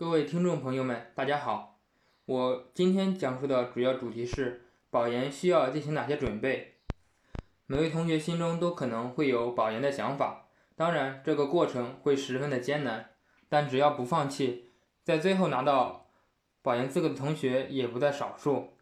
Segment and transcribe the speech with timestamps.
[0.00, 1.78] 各位听众朋友们，大家好。
[2.24, 6.78] 我今天讲述的主要主题是保研需要进行哪些准备。
[7.66, 13.10] 每位同学心中都可能会有保研的想法，当然这个过程会十分的艰难，
[13.50, 14.70] 但只要不放弃，
[15.04, 16.08] 在最后拿到
[16.62, 18.78] 保研资格的同学也不在少数。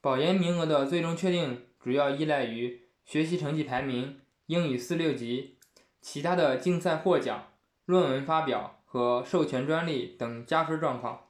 [0.00, 5.58] 保研名额的最终确定主要依赖于学习成绩排名、英语四六级、
[6.00, 7.52] 其他的竞赛获奖、
[7.86, 8.74] 论文发表。
[8.88, 11.26] 和授权专利等加分状况。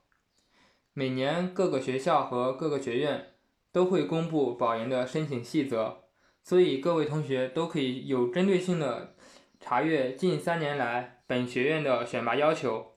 [0.92, 3.34] 每年各个学校和各个学院
[3.72, 5.96] 都会公布保研的申请细则，
[6.44, 9.16] 所以各位同学都可以有针对性的
[9.58, 12.92] 查阅近三年来本学院的选拔要求，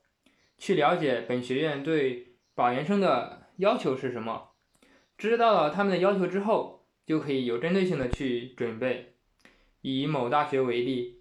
[0.59, 4.51] 去了解本学院对保研生的要求是什么。
[5.17, 9.15] 知道了他们的要求之后，就可以有针对性的去准备。
[9.81, 11.18] 以某大学为例，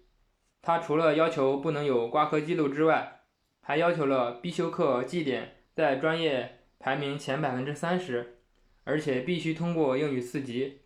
[0.61, 3.21] 它除了要求不能有挂科记录之外，
[3.61, 8.39] 还要求了必修课绩点在专业排名前百分之三十，
[8.83, 10.81] 而且必须通过英语四级，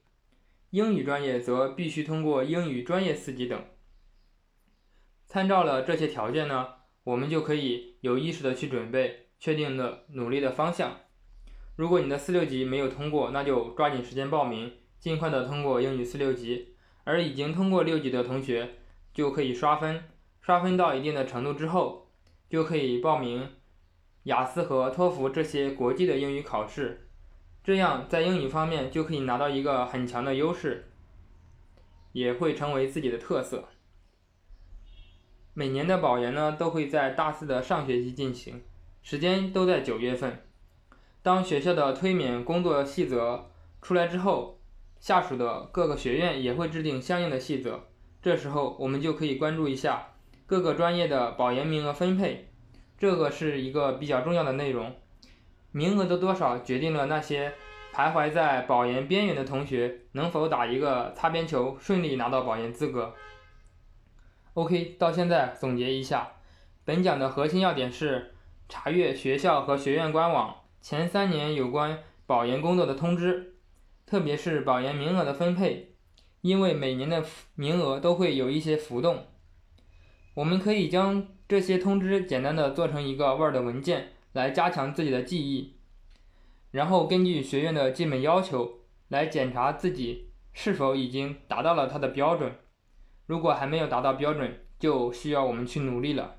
[0.69, 3.61] 英语专业则必须通过英语专业四级等。
[5.27, 6.67] 参照了这些条件呢，
[7.03, 10.97] 我们就可以有意识的去准备，确定的努力的方向。
[11.75, 16.75] 如果你的四六级没有通过，那就抓紧时间报名，尽快的通过英语四六级。
[17.05, 18.75] 而已经通过六级的同学，
[19.13, 20.03] 就可以刷分，
[20.41, 22.01] 刷分到一定的程度之后。
[22.49, 23.49] 就可以报名
[24.25, 27.07] 雅思和托福这些国际的英语考试，
[27.63, 30.91] 这样在英语方面就可以拿到一个很强的优势，
[32.11, 33.69] 也会成为自己的特色。
[35.55, 38.61] 每年的保研呢，都会在大四的上学期进行，
[39.01, 40.45] 时间都在九月份。
[41.23, 43.49] 当学校的推免工作细则
[43.81, 44.59] 出来之后，
[44.99, 47.87] 下属的各个学院也会制定相应的细则，
[48.23, 50.07] 这时候我们就可以关注一下。
[50.45, 52.47] 各个专业的保研名额分配，
[52.97, 54.95] 这个是一个比较重要的内容。
[55.71, 57.53] 名额的多少决定了那些
[57.93, 63.13] 徘徊在保研边缘的同学能否打一个擦边球，顺利拿到保研资格。
[64.53, 66.33] OK，到现在总结一下，
[66.85, 68.35] 本讲的核心要点是
[68.69, 73.55] 查阅学校和学院官网前三年有关保研工作的通知，
[74.05, 75.92] 特别是保研名额的分配，
[76.43, 77.23] 因为每年的
[77.55, 79.27] 名额都会有一些浮动。
[80.33, 85.77] 我们可以将这些通知简单的做成一个 Word 文件，来加强自己的记忆，
[86.71, 92.53] 然后根据学院的基本要求来检查自己是否已经达到了它的标准。
[93.25, 96.35] 如果还没有达到标准，就需要我们去努力了。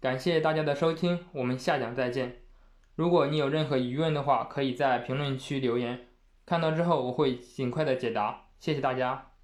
[0.00, 2.42] 感谢大家的收听，我们下讲再见。
[2.94, 6.08] 如果你有任何疑问的话，可以在评论区留言，
[6.44, 8.47] 看到之后我会尽快的解答。
[8.60, 9.37] 谢谢大家。